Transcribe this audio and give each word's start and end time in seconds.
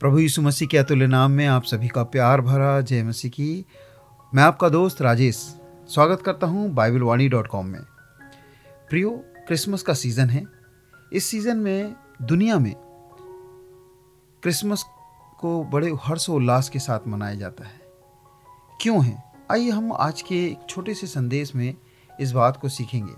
प्रभु 0.00 0.18
यीशु 0.18 0.42
मसीह 0.42 0.68
के 0.68 0.78
अतुल्य 0.78 1.06
नाम 1.06 1.30
में 1.30 1.46
आप 1.46 1.64
सभी 1.64 1.88
का 1.88 2.02
प्यार 2.02 2.40
भरा 2.40 2.80
जय 2.80 3.02
मसीह 3.02 3.30
की। 3.30 3.66
मैं 4.34 4.42
आपका 4.42 4.68
दोस्त 4.68 5.02
राजेश। 5.02 5.60
स्वागत 5.88 6.22
करता 6.22 6.46
हूँ 6.46 6.70
बाइबल 6.70 7.02
वाणी 7.02 7.28
डॉट 7.28 7.46
कॉम 7.46 7.66
में। 7.66 7.80
प्रियो, 8.90 9.10
क्रिसमस 9.46 9.82
का 9.82 9.94
सीज़न 9.94 10.30
है। 10.30 10.46
इस 11.12 11.24
सीज़न 11.24 11.56
में 11.56 11.96
दुनिया 12.22 12.58
में 12.58 12.74
क्रिसमस 14.42 14.84
को 15.38 15.64
बड़े 15.64 15.92
हर्षोल्लास 16.04 16.68
के 16.68 16.78
साथ 16.78 17.00
मनाया 17.08 17.34
जाता 17.34 17.64
है। 17.64 17.80
क्यों 18.80 19.04
है? 19.04 19.24
आइए 19.50 19.70
हम 19.70 19.92
आज 19.92 20.22
के 20.22 20.46
एक 20.46 20.58
छोटे 20.68 20.94
से 20.94 21.06
संदेश 21.06 21.54
में 21.54 21.76
इस 22.20 22.32
बात 22.32 22.56
को 22.56 22.68
सीखेंगे। 22.68 23.14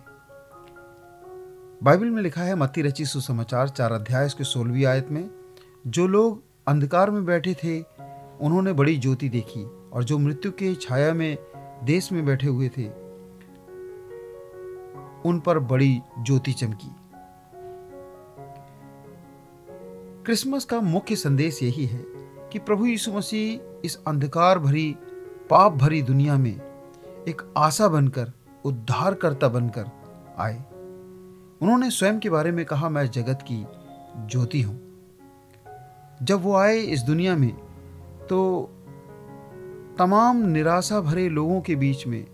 बाइबल 1.83 2.07
में 2.07 2.23
लिखा 2.23 2.43
है, 2.43 2.55
मत्ती 2.55 2.83
रची 2.83 3.05
सुसमाचार, 3.05 3.69
चार 3.69 3.93
अध्याय 3.93 4.27
उसके 4.27 4.45
सोलहवीं 4.45 4.85
आयत 4.85 5.09
में, 5.11 5.31
जो 5.87 6.07
लोग 6.07 6.48
अंधकार 6.69 7.11
में 7.11 7.25
बैठे 7.25 7.55
थे, 7.55 7.81
उन्होंने 8.41 8.73
बड़ी 8.73 8.97
ज्योति 8.97 9.29
देखी 9.29 9.65
और 9.93 10.05
जो 10.05 10.19
मृत्यु 10.19 10.51
के 10.53 10.75
छाया 10.75 11.13
में 11.15 11.39
देश 11.85 12.13
में 12.13 12.25
बैठे 12.27 12.47
हुए 12.47 12.69
थे, 12.69 12.87
उन 15.29 15.43
पर 15.47 15.59
बड़ी 15.59 16.01
ज्योति 16.19 16.53
चमकी। 16.53 16.95
क्रिसमस 20.25 20.65
का 20.65 20.81
मुख्य 20.81 21.17
संदेश 21.17 21.63
यही 21.63 21.87
है 21.87 22.05
कि 22.53 22.59
प्रभु 22.59 22.87
यीशु 22.87 23.13
मसीह 23.13 23.81
इस 23.85 23.99
अंधकार 24.07 24.59
भरी, 24.59 24.97
पाप 25.51 25.73
भरी 25.73 26.03
दुनिया 26.03 26.37
में 26.39 26.55
एक 27.29 27.43
आशा 27.57 27.89
बनकर, 27.89 28.33
उद्धारकर्ता 28.65 29.49
बनकर 29.49 29.91
आए। 30.39 30.65
उन्होंने 31.63 31.91
स्वयं 31.91 32.19
के 32.19 32.31
बारे 32.31 32.53
में 32.53 32.65
कहा, 32.65 32.89
मैं 32.89 33.11
जगत 33.11 33.39
की 33.43 33.65
ज्योति 34.27 34.63
हूँ। 34.63 34.88
जब 36.23 36.43
वो 36.43 36.55
आए 36.57 36.79
इस 36.79 37.03
दुनिया 37.03 37.35
में 37.37 37.53
तो 38.29 38.39
तमाम 39.99 40.37
निराशा 40.47 41.01
भरे 41.01 41.29
लोगों 41.29 41.61
के 41.61 41.75
बीच 41.75 42.07
में, 42.07 42.27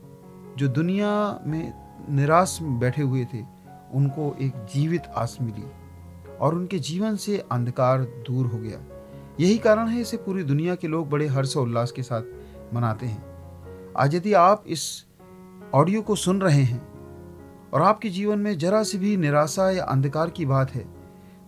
जो 0.56 0.68
दुनिया 0.68 1.40
में 1.46 1.72
निराश 2.10 2.58
बैठे 2.62 3.02
हुए 3.02 3.24
थे, 3.24 3.42
उनको 3.94 4.34
एक 4.40 4.52
जीवित 4.74 5.06
आस 5.16 5.36
मिली 5.42 5.64
और 6.40 6.54
उनके 6.54 6.78
जीवन 6.78 7.16
से 7.16 7.36
अंधकार 7.52 8.02
दूर 8.26 8.46
हो 8.46 8.58
गया। 8.58 8.78
यही 9.40 9.58
कारण 9.58 9.88
है 9.88 10.00
इसे 10.00 10.16
पूरी 10.16 10.42
दुनिया 10.42 10.74
के 10.74 10.88
लोग 10.88 11.08
बड़े 11.10 11.26
हर्ष 11.26 11.56
उल्लास 11.56 11.92
के 11.92 12.02
साथ 12.02 12.74
मनाते 12.74 13.06
हैं। 13.06 13.22
आज 13.96 14.14
यदि 14.14 14.32
आप 14.32 14.64
इस 14.66 15.04
ऑडियो 15.74 16.02
को 16.02 16.14
सुन 16.14 16.40
रहे 16.40 16.62
हैं 16.62 16.82
और 17.72 17.82
आपके 17.82 18.08
जीवन 18.08 18.38
में 18.38 18.56
जरा 18.58 18.82
सी 18.82 18.98
भी 18.98 19.16
निराशा 19.16 19.70
या 19.70 19.84
अंधकार 19.84 20.30
की 20.30 20.46
बात 20.46 20.74
है 20.74 20.84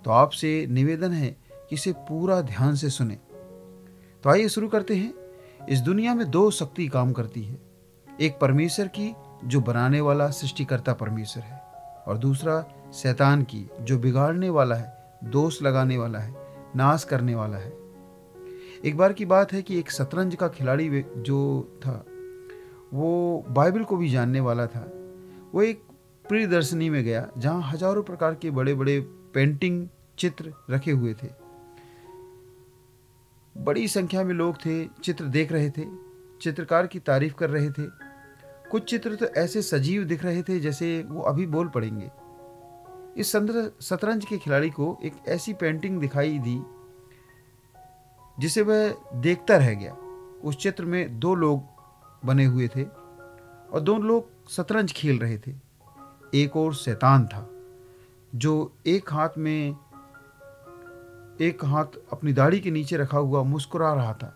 तो 0.05 0.11
आपसे 0.11 0.67
निवेदन 0.71 1.13
है 1.13 1.37
कि 1.71 1.75
इसे 1.75 1.93
पूरा 1.93 2.41
ध्यान 2.41 2.75
से 2.75 2.91
सुने। 2.91 3.19
तो 4.25 4.31
आइए 4.31 4.49
शुरू 4.49 4.69
करते 4.69 4.97
हैं। 4.97 5.15
इस 5.69 5.81
दुनिया 5.81 6.15
में 6.15 6.31
दो 6.31 6.51
शक्ति 6.51 6.89
काम 6.89 7.13
करती 7.13 7.43
है। 7.43 7.59
एक 8.21 8.39
परमेश्वर 8.41 8.87
की, 8.87 9.15
जो 9.45 9.61
बनाने 9.61 10.01
वाला 10.01 10.31
सृष्टिकर्ता 10.31 10.93
परमेश्वर 10.93 11.43
है, 11.43 11.59
और 12.07 12.19
दूसरा 12.19 12.65
शैतान 12.95 13.43
की, 13.43 13.71
जो 13.81 13.99
बिगाड़ने 13.99 14.51
वाला 14.51 14.75
है, 14.75 15.19
दोष 15.25 15.63
लगाने 15.63 15.97
वाला 15.99 16.19
है, 16.19 16.35
नाश 16.77 17.05
करने 17.05 17.35
वाला 17.35 17.57
है। 17.57 17.73
एक 18.85 18.97
बार 18.97 19.13
की 19.13 19.25
बात 19.25 19.53
है 19.53 19.63
कि 19.63 19.79
एक 19.79 19.91
शतरंज 19.91 20.35
का 20.35 20.49
खिलाड़ी 20.49 21.05
जो 21.17 21.39
था, 21.81 22.05
वो 22.95 23.45
बाइबल 23.49 23.85
को 23.85 23.97
भी 23.97 24.11
जानने 24.11 24.41
वाला 24.41 24.67
था। 24.67 24.93
वो 25.55 25.63
एक 25.63 25.83
प्रियदर्शनी 26.29 26.91
में 26.91 27.05
गया, 27.05 27.29
जहाँ 27.39 27.63
हज़ारों 27.63 28.03
प्रकार 28.03 28.35
के 28.35 28.51
बड़े 28.51 28.75
बड़े 28.75 29.01
पेंटिंग 29.35 29.89
चित्र 30.19 30.53
रखे 30.71 30.91
हुए 30.91 31.15
थे। 31.15 31.46
बड़ी 33.57 33.87
संख्या 33.89 34.23
में 34.25 34.35
लोग 34.35 34.57
थे, 34.57 34.85
चित्र 35.05 35.25
देख 35.27 35.53
रहे 35.53 35.71
थे, 35.71 35.85
चित्रकार 36.43 36.87
की 36.87 36.99
तारीफ़ 36.99 37.35
कर 37.35 37.51
रहे 37.51 37.71
थे। 37.71 37.87
कुछ 38.71 38.89
चित्र 38.91 39.15
तो 39.15 39.27
ऐसे 39.37 39.63
सजीव 39.63 40.05
दिख 40.05 40.25
रहे 40.25 40.43
थे 40.43 40.59
जैसे 40.61 41.03
वो 41.09 41.23
अभी 41.23 41.47
बोल 41.47 41.69
पड़ेंगे। 41.69 42.11
इस 43.17 43.33
शतरंज 43.83 44.25
के 44.25 44.39
खिलाड़ी 44.39 44.71
को 44.71 44.99
एक 45.05 45.15
ऐसी 45.29 45.53
पेंटिंग 45.53 46.01
दिखाई 46.01 46.39
दी, 46.39 46.61
जिसे 48.39 48.63
वह 48.63 48.95
देखता 49.15 49.57
रह 49.57 49.73
गया। 49.75 49.93
उस 50.45 50.57
चित्र 50.57 50.85
में 50.85 51.19
दो 51.21 51.35
लोग 51.35 51.63
बने 52.25 52.45
हुए 52.45 52.69
थे 52.69 52.83
और 52.83 53.81
दो 53.81 53.97
लोग 53.99 54.51
शतरंज 54.51 54.93
खेल 54.93 55.19
रहे 55.19 55.39
थे। 55.39 55.55
एक 56.35 56.57
और 56.57 56.75
शैतान 56.75 57.27
था, 57.27 57.49
जो 58.33 58.73
एक 58.87 59.13
हाथ 59.13 59.39
में 59.39 59.77
एक 61.41 61.65
हाथ 61.65 61.85
अपनी 62.13 62.33
दाढ़ी 62.33 62.61
के 62.61 62.71
नीचे 62.71 62.97
रखा 62.97 63.19
हुआ 63.19 63.43
मुस्कुरा 63.43 63.95
रहा 63.95 64.13
था 64.15 64.35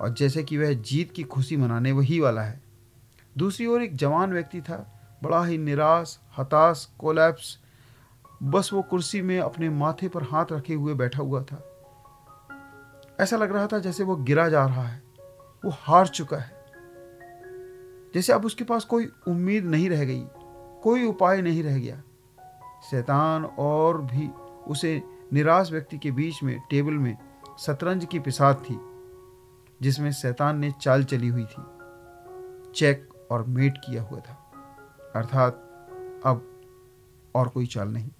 और 0.00 0.14
जैसे 0.14 0.42
कि 0.42 0.58
वह 0.58 0.72
जीत 0.72 1.12
की 1.12 1.22
खुशी 1.22 1.56
मनाने 1.56 1.92
वही 1.92 2.20
वाला 2.20 2.42
है। 2.42 2.62
दूसरी 3.38 3.66
ओर 3.66 3.82
एक 3.82 3.96
जवान 3.96 4.32
व्यक्ति 4.32 4.60
था, 4.60 5.00
बड़ा 5.22 5.44
ही 5.44 5.58
निराश, 5.58 6.18
हताश, 6.38 6.88
कोलैप्स, 6.98 7.58
बस 8.42 8.70
वो 8.72 8.82
कुर्सी 8.82 9.22
में 9.22 9.40
अपने 9.40 9.70
माथे 9.70 10.08
पर 10.08 10.22
हाथ 10.22 10.46
रखे 10.52 10.74
हुए 10.74 10.94
बैठा 10.94 11.22
हुआ 11.22 11.42
था। 11.42 11.66
ऐसा 13.20 13.36
लग 13.36 13.52
रहा 13.52 13.66
था 13.66 13.78
जैसे 13.78 14.04
वो 14.04 14.16
गिरा 14.16 14.48
जा 14.48 14.66
रहा 14.66 14.82
है, 14.82 15.02
वो 15.64 15.70
हार 15.70 16.08
चुका 16.08 16.36
है। 16.36 16.52
जैसे 18.14 18.32
अब 18.32 18.44
उसके 18.44 18.64
पास 18.64 18.84
कोई 18.84 19.08
उम्मीद 19.28 19.64
नहीं 19.64 19.90
रह 19.90 20.04
गई, 20.04 20.24
कोई 20.82 21.06
उपाय 21.06 21.42
नहीं 21.42 21.62
रह 21.62 21.78
गया। 21.78 22.02
शैतान 22.90 23.44
और 23.44 24.02
भी 24.02 24.28
उसे 24.66 25.02
निराश 25.32 25.72
व्यक्ति 25.72 25.98
के 25.98 26.10
बीच 26.10 26.42
में, 26.42 26.60
टेबल 26.70 26.92
में 26.92 27.18
शतरंज 27.58 28.04
की 28.04 28.18
पिसाद 28.18 28.64
थी, 28.70 28.80
जिसमें 29.82 30.12
शैतान 30.12 30.58
ने 30.58 30.72
चाल 30.80 31.04
चली 31.04 31.28
हुई 31.28 31.44
थी। 31.44 31.62
चेक 32.74 33.08
और 33.30 33.44
मेट 33.44 33.78
किया 33.78 34.02
हुआ 34.02 34.20
था। 34.20 34.52
अर्थात, 35.16 35.54
अब 36.26 36.60
और 37.34 37.48
कोई 37.48 37.66
चाल 37.66 37.88
नहीं। 37.88 38.10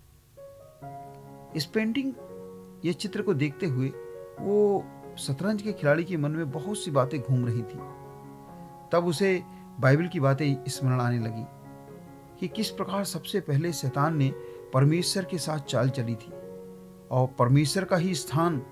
इस 1.56 1.66
पेंटिंग, 1.66 2.12
ये 2.84 2.92
चित्र 2.92 3.22
को 3.22 3.34
देखते 3.34 3.66
हुए, 3.66 3.88
वो 4.40 4.84
शतरंज 5.18 5.62
के 5.62 5.72
खिलाड़ी 5.72 6.04
के 6.04 6.16
मन 6.16 6.30
में 6.30 6.50
बहुत 6.50 6.78
सी 6.78 6.90
बातें 6.90 7.20
घूम 7.20 7.46
रही 7.46 7.62
थी। 7.62 7.78
तब 8.92 9.06
उसे 9.06 9.42
बाइबल 9.80 10.08
की 10.08 10.20
बातें 10.20 10.64
स्मरण 10.68 11.00
आने 11.00 11.18
लगी 11.18 11.44
कि 12.40 12.48
किस 12.48 12.70
प्रकार 12.70 13.04
सबसे 13.04 13.40
पहले 13.40 13.72
शैतान 13.72 14.16
ने 14.16 14.34
परमेश्वर 14.74 15.24
के 15.24 15.38
साथ 15.38 15.58
चाल 15.58 15.90
चली 15.90 16.14
थी। 16.14 16.39
और 17.10 17.26
परमेश्वर 17.38 17.84
का 17.84 17.96
ही 17.96 18.14
स्थान 18.14 18.62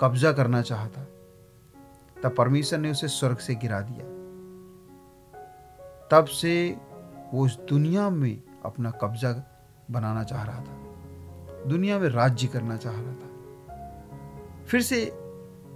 कब्जा 0.00 0.32
करना 0.32 0.62
चाहता 0.62 1.00
तब 2.22 2.34
परमेश्वर 2.34 2.78
ने 2.78 2.90
उसे 2.90 3.08
स्वर्ग 3.08 3.38
से 3.38 3.54
गिरा 3.54 3.80
दिया। 3.80 4.04
तब 6.10 6.24
से 6.24 6.76
वो 7.34 7.44
उस 7.44 7.58
दुनिया 7.58 8.10
में 8.10 8.42
अपना 8.64 8.90
कब्जा 8.90 9.32
बनाना 9.90 10.24
चाह 10.24 10.42
रहा 10.42 10.60
था, 10.60 11.64
दुनिया 11.66 11.98
में 11.98 12.08
राज्य 12.08 12.46
करना 12.46 12.76
चाह 12.76 12.92
रहा 12.92 13.12
था। 13.12 14.64
फिर 14.66 14.82
से 14.82 15.06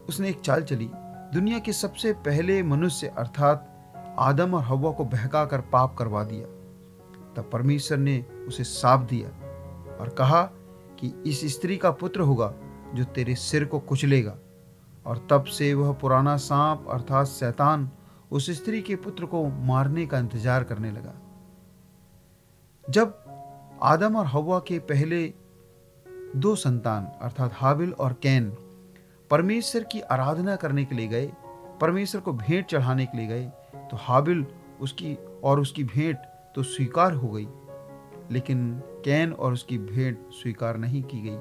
उसने 0.09 0.28
एक 0.28 0.41
चाल 0.41 0.62
चली, 0.62 0.91
दुनिया 1.34 1.59
के 1.59 1.72
सबसे 1.72 2.12
पहले 2.12 2.62
मनुष्य 2.62 3.06
अर्थात 3.09 3.75
आदम 4.19 4.55
और 4.55 4.62
हवा 4.62 4.91
को 4.91 5.05
बहका 5.05 5.45
कर 5.45 5.60
पाप 5.60 5.97
करवा 5.97 6.25
दिया। 6.25 6.47
तब 7.34 7.50
परमेश्वर 7.53 7.99
ने 7.99 8.21
उसे 8.49 8.65
साफ़ 8.65 9.03
दिया 9.03 9.28
और 9.97 10.09
कहा 10.09 10.43
कि 10.98 11.12
इस 11.26 11.41
स्त्री 11.53 11.76
का 11.76 11.91
पुत्र 11.92 12.20
होगा 12.22 12.53
जो 12.94 13.04
तेरे 13.06 13.34
सिर 13.36 13.64
को 13.64 13.78
कुचलेगा। 13.81 14.36
और 15.06 15.26
तब 15.31 15.44
से 15.44 15.72
वह 15.75 15.92
पुराना 15.92 16.36
सांप 16.36 16.86
अर्थात 16.91 17.26
शैतान 17.26 17.88
उस 18.31 18.50
स्त्री 18.53 18.81
के 18.82 18.97
पुत्र 18.97 19.26
को 19.26 19.44
मारने 19.66 20.06
का 20.06 20.19
इंतज़ार 20.19 20.64
करने 20.64 20.91
लगा। 20.91 21.14
जब 22.84 23.14
आदम 23.82 24.16
और 24.16 24.26
हवा 24.26 24.59
के 24.59 24.78
पहले 24.86 25.26
दो 26.36 26.54
संतान 26.56 27.04
अर्थात 27.22 27.53
हाबिल 27.54 27.92
और 27.92 28.12
कैन 28.22 28.50
परमेश्वर 29.30 29.84
की 29.84 30.00
आराधना 30.00 30.56
करने 30.56 30.84
के 30.84 30.94
लिए 30.94 31.06
गए, 31.09 31.27
परमेश्वर 31.80 32.21
को 32.21 32.33
भेंट 32.33 32.66
चढ़ाने 32.66 33.06
के 33.06 33.18
लिए 33.18 33.27
गए 33.27 33.44
तो 33.91 33.97
हाबिल 33.97 34.44
उसकी 34.80 35.16
और 35.44 35.60
उसकी 35.60 35.84
भेंट 35.86 36.16
तो 36.54 36.62
स्वीकार 36.65 37.12
हो 37.12 37.28
गई। 37.28 37.47
लेकिन 38.30 38.83
कैन 39.04 39.33
और 39.33 39.53
उसकी 39.53 39.78
भेंट 39.78 40.30
स्वीकार 40.30 40.77
नहीं 40.77 41.03
की 41.03 41.21
गई। 41.21 41.36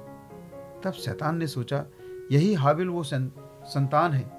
तब 0.84 0.92
शैतान 0.92 1.38
ने 1.38 1.48
सोचा, 1.48 1.86
यही 2.32 2.54
हाबिल 2.54 2.88
वो 2.88 3.04
संतान 3.04 4.12
है। 4.12 4.38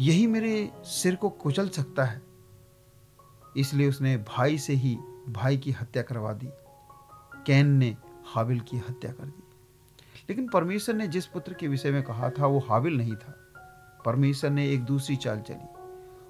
यही 0.00 0.26
मेरे 0.26 0.72
सिर 0.84 1.16
को 1.16 1.28
कुचल 1.28 1.68
सकता 1.68 2.04
है। 2.04 2.22
इसलिए 3.56 3.88
उसने 3.88 4.16
भाई 4.16 4.58
से 4.58 4.72
ही 4.72 4.98
भाई 5.28 5.58
की 5.58 5.70
हत्या 5.70 6.02
करवा 6.02 6.32
दी। 6.32 6.48
कैन 7.46 7.66
ने 7.66 7.96
हाबिल 8.26 8.60
की 8.60 8.76
हत्या 8.76 9.12
कर 9.12 9.24
दी। 9.24 9.42
लेकिन 10.28 10.48
परमेश्वर 10.48 10.94
ने 10.94 11.06
जिस 11.06 11.26
पुत्र 11.26 11.54
के 11.54 11.68
विषय 11.68 11.90
में 11.90 12.02
कहा 12.02 12.30
था, 12.30 12.46
वो 12.46 12.58
हाबिल 12.58 12.96
नहीं 12.96 13.16
था। 13.16 13.40
परमेश्वर 14.04 14.50
ने 14.50 14.70
एक 14.70 14.84
दूसरी 14.84 15.16
चाल 15.16 15.40
चली। 15.40 15.68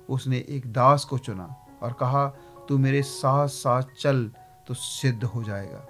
उसने 0.08 0.46
एक 0.48 0.72
दास 0.72 1.04
को 1.04 1.18
चुना 1.18 1.56
और 1.82 1.92
कहा 1.92 2.36
तू 2.68 2.78
मेरे 2.78 3.02
साथ 3.02 3.48
साथ 3.48 3.82
चल 3.98 4.30
तो 4.68 4.74
सिद्ध 4.74 5.24
हो 5.24 5.42
जाएगा। 5.44 5.86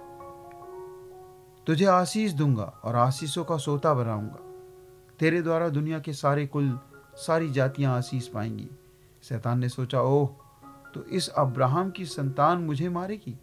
तुझे 1.67 1.85
आशीष 1.85 2.31
दूँगा 2.31 2.63
और 2.63 2.95
आशीषों 2.95 3.43
का 3.45 3.57
सोता 3.57 3.93
बनाऊँगा। 3.93 4.39
तेरे 5.19 5.41
द्वारा 5.41 5.69
दुनिया 5.69 5.99
के 5.99 6.13
सारे 6.13 6.45
कुल, 6.47 6.79
सारी 7.15 7.49
जातियाँ 7.49 7.97
आशीष 7.97 8.27
पाएँगी। 8.27 8.69
शैतान 9.23 9.59
ने 9.59 9.69
सोचा, 9.69 10.01
ओह 10.01 10.29
तो 10.93 11.03
इस 11.03 11.29
अब्राहम 11.29 11.91
की 11.91 12.05
संतान 12.05 12.57
मुझे 12.57 12.89
मारेगी। 12.89 13.39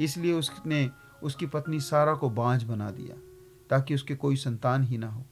इसलिए 0.00 0.32
उसने 0.32 0.90
उसकी 1.22 1.46
पत्नी 1.46 1.80
सारा 1.80 2.14
को 2.14 2.30
बांझ 2.30 2.62
बना 2.62 2.90
दिया, 2.90 3.16
ताकि 3.70 3.94
उसके 3.94 4.14
कोई 4.14 4.36
संतान 4.36 4.82
ही 4.82 4.98
ना 4.98 5.08
हो। 5.08 5.22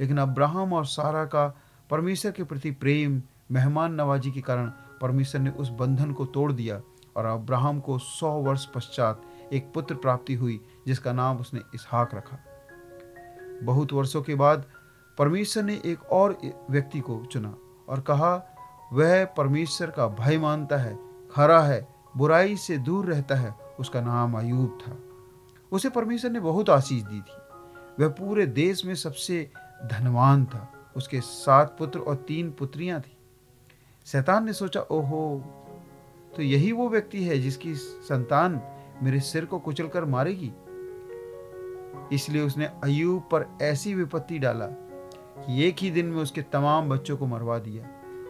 लेकिन 0.00 0.18
अब्राहम 0.18 0.72
और 0.72 0.86
सारा 0.86 1.24
का 1.24 1.56
परमेश्वर 1.90 2.32
के 2.32 2.44
प्रति 2.44 2.70
प्रेम, 2.70 3.22
मेहमान 3.52 3.94
नवाजी 3.94 4.30
के 4.30 4.40
कारण 4.40 4.72
परमेश्वर 5.04 5.40
ने 5.40 5.50
उस 5.50 5.68
बंधन 5.68 6.12
को 6.12 6.26
तोड़ 6.26 6.52
दिया 6.52 6.82
और 7.16 7.24
अब्राहम 7.24 7.80
को 7.80 7.98
सौ 7.98 8.30
वर्ष 8.30 8.64
पश्चात 8.66 9.22
एक 9.52 9.72
पुत्र 9.74 9.94
प्राप्ति 9.94 10.34
हुई, 10.34 10.60
जिसका 10.86 11.12
नाम 11.12 11.36
उसने 11.36 11.60
इसहाक 11.74 12.14
रखा। 12.14 12.38
बहुत 13.62 13.92
वर्षों 13.92 14.22
के 14.22 14.34
बाद 14.34 14.64
परमेश्वर 15.18 15.62
ने 15.62 15.82
एक 15.84 16.02
और 16.02 16.38
व्यक्ति 16.70 17.00
को 17.00 17.24
चुना 17.24 17.54
और 17.88 18.00
कहा, 18.00 18.56
वह 18.92 19.24
परमेश्वर 19.24 19.90
का 19.90 20.08
भय 20.08 20.38
मानता 20.38 20.76
है, 20.76 20.98
खरा 21.32 21.60
है, 21.60 21.94
बुराई 22.16 22.56
से 22.56 22.78
दूर 22.78 23.06
रहता 23.06 23.34
है, 23.34 23.54
उसका 23.80 24.00
नाम 24.00 24.38
अयूब 24.38 24.78
था। 24.82 24.98
उसे 25.72 25.90
परमेश्वर 25.90 26.30
ने 26.30 26.40
बहुत 26.40 26.70
आशीष 26.70 27.02
दी 27.02 27.20
थी। 27.20 27.36
वह 28.00 28.08
पूरे 28.08 28.46
देश 28.46 28.84
में 28.84 28.94
सबसे 28.94 29.50
धनवान 29.84 30.44
था। 30.44 30.70
उसके 30.96 31.20
सात 31.20 31.76
पुत्र 31.78 31.98
और 31.98 32.16
तीन 32.16 32.50
पुत्रियाँ 32.50 33.00
थी। 33.00 33.13
शैतान 34.14 34.44
ने 34.44 34.52
सोचा, 34.52 34.80
ओहो 34.80 35.42
तो 36.36 36.42
यही 36.42 36.72
वो 36.72 36.88
व्यक्ति 36.88 37.24
है 37.24 37.38
जिसकी 37.38 37.74
संतान 37.74 38.62
मेरे 39.02 39.20
सिर 39.20 39.44
को 39.44 39.58
कुचलकर 39.58 40.04
मारेगी? 40.04 40.52
इसलिए 42.12 42.42
उसने 42.42 42.64
अयूब 42.64 43.22
पर 43.22 43.46
ऐसी 43.62 43.94
विपत्ति 43.94 44.38
डाला 44.38 44.66
कि 45.38 45.64
एक 45.64 45.76
ही 45.78 45.90
दिन 45.90 46.06
में 46.06 46.22
उसके 46.22 46.42
तमाम 46.42 46.88
बच्चों 46.88 47.16
को 47.16 47.26
मरवा 47.26 47.58
दिया 47.58 47.88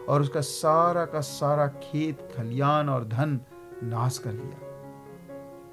और 0.09 0.21
उसका 0.21 0.41
सारा 0.41 1.05
का 1.05 1.21
सारा 1.21 1.67
खेत, 1.67 2.29
खलियान 2.37 2.89
और 2.89 3.07
धन 3.07 3.39
नाश 3.83 4.17
कर 4.17 4.31
दिया 4.31 4.57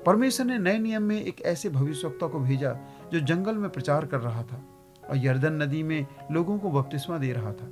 परमेश्वर 0.06 0.46
ने 0.46 0.58
नए 0.58 0.78
नियम 0.78 1.02
में 1.02 1.22
एक 1.22 1.42
ऐसे 1.42 1.68
भविष्यवक्ता 1.68 2.26
को 2.26 2.40
भेजा 2.40 2.76
जो 3.12 3.20
जंगल 3.20 3.54
में 3.54 3.70
प्रचार 3.70 4.06
कर 4.06 4.20
रहा 4.20 4.42
था 4.42 4.62
और 5.10 5.16
यर्दन 5.16 5.62
नदी 5.62 5.82
में 5.82 6.06
लोगों 6.30 6.58
को 6.58 6.70
बपतिस्मा 6.70 7.18
दे 7.18 7.32
रहा 7.32 7.52
था। 7.52 7.70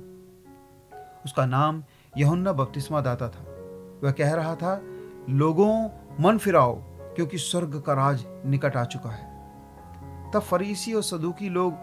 उसका 1.25 1.45
नाम 1.45 1.83
यहुन्ना 2.17 2.53
बपतिस्मा 2.53 3.01
दाता 3.01 3.29
था। 3.29 3.43
वह 4.03 4.11
कह 4.11 4.33
रहा 4.33 4.55
था, 4.55 4.81
लोगों, 5.29 5.89
मन 6.19 6.37
फिराओ, 6.37 6.75
क्योंकि 7.15 7.37
स्वर्ग 7.37 7.81
का 7.81 7.93
राज 7.93 8.25
निकट 8.45 8.77
आ 8.77 8.83
चुका 8.83 9.09
है। 9.09 9.31
तब 10.31 10.39
फरीसी 10.39 10.93
और 10.93 11.03
सदुकी 11.03 11.49
लोग 11.49 11.73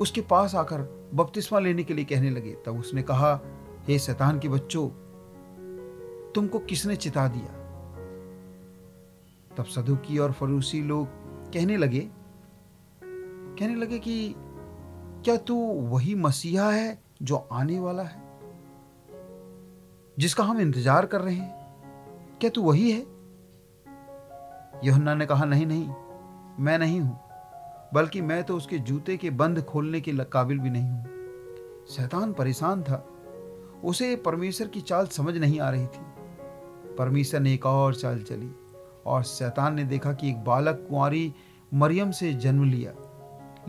उसके 0.00 0.20
पास 0.20 0.54
आकर 0.54 1.10
बपतिस्मा 1.14 1.58
लेने 1.58 1.84
के 1.84 1.94
लिए 1.94 2.04
कहने 2.04 2.30
लगे। 2.30 2.56
तब 2.66 2.78
उसने 2.78 3.02
कहा, 3.02 3.40
हे 3.88 3.98
शैतान 3.98 4.38
के 4.38 4.48
बच्चों, 4.48 4.88
तुमको 6.32 6.58
किसने 6.58 6.96
चिता 6.96 7.28
दिया? 7.28 7.58
तब 9.56 9.64
सदुकी 9.64 10.18
और 10.18 10.32
फरूसी 10.32 10.82
लोग 10.82 11.06
कहने 11.52 11.76
लगे 11.76 12.10
कहने 13.58 13.74
लगे 13.74 13.98
कि, 13.98 14.34
क्या 15.24 15.36
तू 15.36 15.54
वही 15.72 16.14
मसीहा 16.14 16.70
है 16.70 17.02
जो 17.22 17.36
आने 17.36 17.80
वाला 17.80 18.02
है? 18.02 18.21
जिसका 20.16 20.44
हम 20.44 20.60
इंतज़ार 20.60 21.06
कर 21.06 21.20
रहे 21.20 21.34
हैं। 21.34 22.38
क्या 22.40 22.50
तू 22.50 22.62
वही 22.62 22.90
है? 22.90 23.00
यहुन्ना 24.84 25.14
ने 25.14 25.26
कहा, 25.26 25.44
नहीं 25.44 25.66
नहीं, 25.66 25.88
मैं 26.58 26.78
नहीं 26.78 27.00
हूँ, 27.00 27.20
बल्कि 27.94 28.20
मैं 28.20 28.42
तो 28.44 28.56
उसके 28.56 28.78
जूते 28.78 29.16
के 29.16 29.30
बंद 29.32 29.62
खोलने 29.62 30.00
के 30.00 30.12
काबिल 30.24 30.58
भी 30.58 30.70
नहीं 30.70 30.84
हूँ। 30.84 31.86
शैतान 31.86 32.32
परेशान 32.32 32.82
था। 32.82 33.06
उसे 33.84 34.14
परमेश्वर 34.16 34.68
की 34.68 34.80
चाल 34.80 35.06
समझ 35.06 35.36
नहीं 35.36 35.60
आ 35.60 35.70
रही 35.70 35.86
थी। 35.86 36.94
परमेश्वर 36.96 37.40
ने 37.40 37.54
एक 37.54 37.66
और 37.66 37.94
चाल 37.94 38.22
चली, 38.22 38.50
और 39.06 39.22
शैतान 39.22 39.74
ने 39.74 39.84
देखा 39.84 40.12
कि 40.12 40.28
एक 40.28 40.44
बालक 40.44 40.86
कुंवारी 40.90 41.32
मरियम 41.72 42.10
से 42.10 42.32
जन्म 42.34 42.64
लिया, 42.64 42.92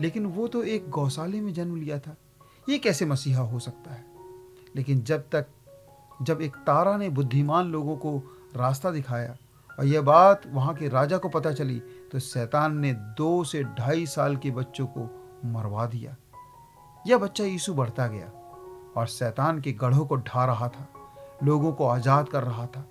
लेकिन 0.00 0.26
वो 0.26 0.48
तो 0.48 0.62
एक 0.64 0.88
गौशाले 0.90 1.40
में 1.40 1.52
जन्म 1.52 1.76
लिया 1.76 1.98
था। 1.98 2.16
ये 2.68 2.78
कैसे 2.78 3.06
मसीहा 3.06 3.42
हो 3.42 3.58
सकता 3.58 3.92
है? 3.92 4.04
लेकिन 4.76 5.02
जब 5.02 5.28
तक 5.32 5.46
जब 6.22 6.40
एक 6.40 6.56
तारा 6.56 6.96
ने 6.96 7.08
बुद्धिमान 7.08 7.66
लोगों 7.66 7.96
को 7.96 8.16
रास्ता 8.56 8.90
दिखाया 8.90 9.36
और 9.78 9.84
यह 9.84 10.00
बात 10.00 10.42
वहाँ 10.46 10.74
के 10.74 10.88
राजा 10.88 11.18
को 11.18 11.28
पता 11.28 11.52
चली 11.52 11.78
तो 12.12 12.18
शैतान 12.18 12.76
ने 12.78 12.92
दो 13.18 13.44
से 13.44 13.62
ढाई 13.78 14.06
साल 14.06 14.36
के 14.36 14.50
बच्चों 14.50 14.86
को 14.86 15.08
मरवा 15.44 15.86
दिया। 15.86 16.16
यह 17.04 17.18
बच्चा 17.18 17.44
यीशु 17.44 17.74
बढ़ता 17.74 18.06
गया 18.06 18.26
और 18.96 19.06
शैतान 19.06 19.60
के 19.60 19.72
गढ़ों 19.72 20.04
को 20.06 20.16
ढा 20.16 20.44
रहा 20.44 20.68
था, 20.68 20.88
लोगों 21.44 21.72
को 21.72 21.86
आज़ाद 21.86 22.28
कर 22.28 22.42
रहा 22.42 22.66
था, 22.66 22.86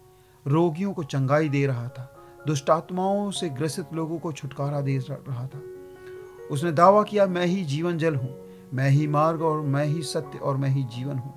रोगियों 0.45 0.93
को 0.93 1.03
चंगाई 1.03 1.49
दे 1.49 1.65
रहा 1.67 1.87
था, 1.87 2.09
दुष्टात्माओं 2.47 3.31
से 3.31 3.49
ग्रसित 3.49 3.93
लोगों 3.93 4.19
को 4.19 4.31
छुटकारा 4.31 4.81
दे 4.81 4.97
रहा 5.09 5.47
था। 5.47 5.61
उसने 6.51 6.71
दावा 6.71 7.03
किया, 7.03 7.25
मैं 7.25 7.45
ही 7.45 7.63
जीवन 7.65 7.97
जल 7.97 8.15
हूँ, 8.15 8.35
मैं 8.73 8.89
ही 8.89 9.07
मार्ग 9.07 9.41
और 9.41 9.61
मैं 9.61 9.85
ही 9.85 10.01
सत्य 10.01 10.37
और 10.37 10.57
मैं 10.57 10.69
ही 10.69 10.83
जीवन 10.95 11.17
हूँ। 11.17 11.33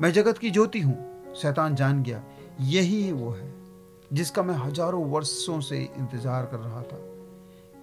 मैं 0.00 0.12
जगत 0.12 0.38
की 0.38 0.50
ज्योति 0.50 0.80
हूँ 0.80 0.96
शैतान 1.34 1.74
जान 1.74 2.02
गया। 2.02 2.22
यही 2.60 3.12
वो 3.12 3.30
है, 3.30 3.54
जिसका 4.12 4.42
मैं 4.42 4.54
हज़ारों 4.54 5.04
वर्षों 5.04 5.60
से 5.60 5.88
इंतज़ार 5.98 6.46
कर 6.46 6.58
रहा 6.58 6.82
था। 6.82 7.00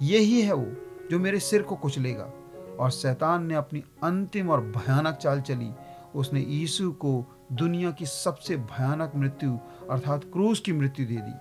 यही 0.02 0.42
है 0.42 0.54
वो, 0.54 0.68
जो 1.12 1.20
मेरे 1.20 1.40
सिर 1.40 1.62
को 1.62 1.76
कुचलेगा। 1.76 2.34
और 2.80 2.92
शैतान 2.92 3.46
ने 3.46 3.56
अपनी 3.56 3.84
अंतिम 4.04 4.50
और 4.50 4.62
भयानक 4.62 5.16
चाल 5.16 5.42
चली। 5.42 5.72
उसने 6.16 6.40
यीशु 6.40 6.92
को 6.92 7.38
दुनिया 7.52 7.92
की 7.92 8.06
सबसे 8.06 8.58
भयानक 8.58 9.12
मृत्यु, 9.16 9.58
अर्थात 9.92 10.24
क्रूज 10.24 10.60
की 10.60 10.74
मृत्यु 10.74 11.06
दे 11.06 11.18
दी। 11.18 11.34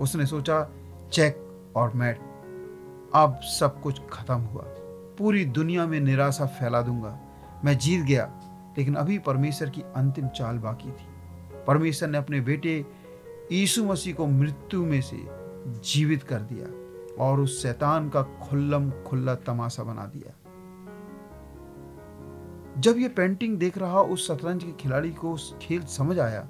उसने 0.00 0.26
सोचा, 0.26 0.70
चेक 1.12 1.72
और 1.76 1.92
मैट, 1.92 2.18
अब 3.14 3.40
सब 3.42 3.80
कुछ 3.82 4.00
खत्म 4.12 4.34
हुआ। 4.34 4.62
पूरी 5.18 5.44
दुनिया 5.44 5.86
में 5.86 6.00
निराशा 6.00 6.46
फैला 6.46 6.82
दूँगा। 6.82 7.20
मैं 7.64 7.78
जीत 7.78 8.04
गया 8.04 8.24
लेकिन 8.78 8.94
अभी 8.94 9.18
परमेश्वर 9.18 9.70
की 9.70 9.82
अंतिम 9.96 10.28
चाल 10.28 10.58
बाकी 10.58 10.90
थी। 10.90 11.06
परमेश्वर 11.66 12.08
ने 12.08 12.18
अपने 12.18 12.40
बेटे 12.40 12.74
यीशु 13.52 13.84
मसीह 13.84 14.14
को 14.14 14.26
मृत्यु 14.26 14.84
में 14.84 15.00
से 15.02 15.18
जीवित 15.84 16.22
कर 16.22 16.40
दिया 16.42 16.66
और 17.24 17.40
उस 17.40 17.62
शैतान 17.62 18.08
का 18.08 18.22
खुल्लम 18.42 18.90
खुल्ला 19.06 19.34
तमाशा 19.46 19.82
बना 19.82 20.06
दिया। 20.06 20.32
जब 22.78 22.98
ये 22.98 23.08
पेंटिंग 23.08 23.56
देख 23.58 23.78
रहा 23.78 24.00
उस 24.02 24.26
शतरंज 24.28 24.64
के 24.64 24.72
खिलाड़ी 24.72 25.10
को 25.12 25.36
खेल 25.62 25.82
समझ 25.90 26.18
आया 26.18 26.46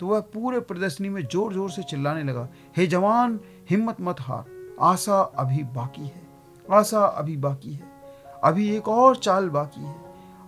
तो 0.00 0.06
वह 0.06 0.20
पूरे 0.32 0.60
प्रदर्शनी 0.60 1.08
में 1.08 1.22
ज़ोर 1.22 1.52
ज़ोर 1.52 1.70
से 1.70 1.82
चिल्लाने 1.82 2.22
लगा, 2.22 2.48
हे 2.76 2.86
जवान, 2.86 3.38
हिम्मत 3.70 3.96
मत 4.00 4.20
हार। 4.20 4.44
आशा 4.82 5.20
अभी 5.38 5.62
बाकी 5.74 6.02
है। 6.02 6.26
आशा 6.66 7.00
अभी 7.00 7.36
बाकी 7.36 7.72
है। 7.72 7.94
अभी 8.44 8.68
एक 8.76 8.88
और 8.88 9.16
चाल 9.16 9.48
बाकी 9.48 9.80
है। 9.80 9.94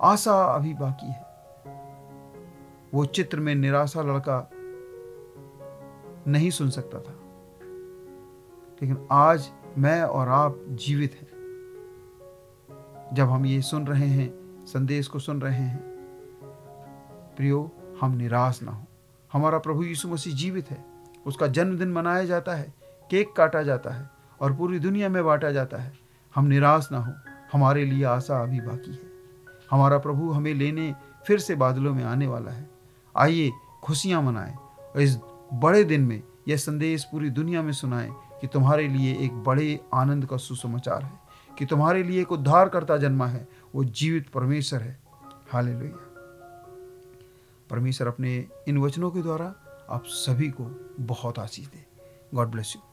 आशा 0.03 0.45
अभी 0.45 0.75
बाकी 0.75 1.07
है। 1.07 1.29
वो 2.95 3.05
चित्र 3.05 3.41
में 3.41 3.55
निराशा 3.55 4.03
लड़का 4.03 4.51
नहीं 6.31 6.51
सुन 6.51 6.71
सकता 6.71 7.01
था। 7.01 7.21
लेकिन 8.83 9.09
आज 9.11 9.53
मैं 9.79 10.03
और 10.03 10.29
आप 10.29 10.65
जीवित 10.69 11.15
हैं। 11.15 11.29
जब 13.13 13.25
हम 13.25 13.47
ये 13.47 13.63
सुन 13.63 13.87
रहे 13.87 14.07
हैं, 14.07 14.65
संदेश 14.67 15.07
को 15.07 15.19
सुन 15.19 15.41
रहे 15.41 15.63
हैं, 15.63 15.81
प्रियो, 17.37 17.71
हम 18.01 18.13
निराश 18.13 18.63
ना 18.63 18.73
हो। 18.73 18.85
हमारा 19.33 19.59
प्रभु 19.59 19.83
यीशु 19.83 20.09
मसीह 20.09 20.35
जीवित 20.35 20.71
है। 20.71 20.85
उसका 21.27 21.47
जन्मदिन 21.47 21.93
मनाया 21.93 22.25
जाता 22.25 22.55
है, 22.55 22.75
केक 23.11 23.33
काटा 23.37 23.63
जाता 23.63 23.91
है 23.91 24.11
और 24.41 24.57
पूरी 24.57 24.79
दुनिया 24.79 25.09
में 25.09 25.25
बांटा 25.25 25.51
जाता 25.51 25.77
है। 25.77 25.93
हम 26.35 26.45
निराश 26.45 26.89
ना 26.93 26.99
हो। 26.99 27.13
हमारे 27.53 27.85
लिए 27.85 28.05
आशा 28.05 28.43
अभी 28.43 28.61
बाकी 28.61 28.91
है। 28.91 29.08
हमारा 29.71 29.99
प्रभु 29.99 30.31
हमें 30.31 30.55
लेने 30.55 30.95
फिर 31.27 31.39
से 31.39 31.55
बादलों 31.55 31.95
में 31.95 32.05
आने 32.05 32.27
वाला 32.27 32.51
है। 32.51 32.71
आइए, 33.17 33.53
खुशियाँ 33.83 34.23
मनाएँ 34.23 34.55
और 34.97 35.01
इस 35.01 35.19
बड़े 35.55 35.85
दिन 35.85 36.01
में 36.01 36.23
यह 36.49 36.57
संदेश 36.57 37.05
पूरी 37.05 37.31
दुनिया 37.31 37.63
में 37.63 37.73
सुनाएँ 37.73 38.11
कि 38.41 38.47
तुम्हारे 38.47 38.89
लिए 38.89 39.15
एक 39.15 39.33
बड़े 39.33 39.81
आनंद 39.95 40.27
का 40.27 40.37
सुसमाचार 40.37 41.03
है, 41.03 41.21
कि 41.59 41.67
तुम्हारे 41.67 42.03
लिए 42.03 42.21
एक 42.21 42.33
उद्धार 42.33 42.69
करता 42.69 42.97
जन्मा 42.97 43.27
है, 43.27 43.49
वो 43.75 43.85
जीवित 43.85 44.29
परमेश्वर 44.29 44.81
है। 44.81 45.01
हाल 45.53 45.93
परमेश्वर 47.71 48.09
अपने 48.09 48.49
इन 48.69 48.79
वचनों 48.79 49.11
के 49.11 49.23
द्वारा 49.23 49.55
आप 49.91 50.05
सभी 50.07 50.49
को 50.49 50.95
बहुत 51.01 51.39
आशीष 51.39 51.67
दे। 51.67 51.87
God 52.35 52.49
bless 52.49 52.73
you. 52.77 52.88